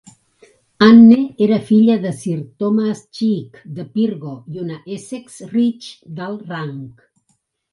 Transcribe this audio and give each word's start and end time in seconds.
Anne 0.85 1.17
era 1.47 1.59
filla 1.67 1.97
de 2.05 2.13
Sir 2.21 2.37
Thomas 2.63 3.03
Cheeke 3.19 3.61
de 3.77 3.87
Pirgo 3.99 4.33
i 4.55 4.61
una 4.65 4.81
Essex 4.97 5.39
Rich 5.55 5.91
d'alt 6.17 6.53
rang. 6.57 6.83